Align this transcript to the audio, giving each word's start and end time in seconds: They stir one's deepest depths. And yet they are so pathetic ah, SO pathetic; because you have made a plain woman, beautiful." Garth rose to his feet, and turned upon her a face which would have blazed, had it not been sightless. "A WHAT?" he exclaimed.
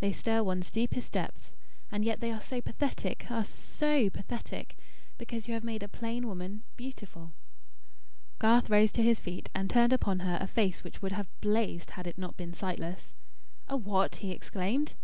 They 0.00 0.12
stir 0.12 0.42
one's 0.42 0.70
deepest 0.70 1.12
depths. 1.12 1.54
And 1.90 2.04
yet 2.04 2.20
they 2.20 2.30
are 2.32 2.40
so 2.42 2.60
pathetic 2.60 3.24
ah, 3.30 3.44
SO 3.44 4.10
pathetic; 4.10 4.76
because 5.16 5.48
you 5.48 5.54
have 5.54 5.64
made 5.64 5.82
a 5.82 5.88
plain 5.88 6.26
woman, 6.26 6.64
beautiful." 6.76 7.32
Garth 8.38 8.68
rose 8.68 8.92
to 8.92 9.02
his 9.02 9.20
feet, 9.20 9.48
and 9.54 9.70
turned 9.70 9.94
upon 9.94 10.18
her 10.18 10.36
a 10.38 10.46
face 10.46 10.84
which 10.84 11.00
would 11.00 11.12
have 11.12 11.32
blazed, 11.40 11.92
had 11.92 12.06
it 12.06 12.18
not 12.18 12.36
been 12.36 12.52
sightless. 12.52 13.14
"A 13.68 13.76
WHAT?" 13.78 14.16
he 14.16 14.32
exclaimed. 14.32 14.96